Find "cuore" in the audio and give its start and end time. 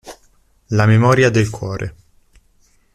1.51-1.93